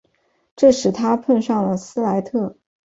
[0.55, 2.57] 这使他碰遇上了斯莱特。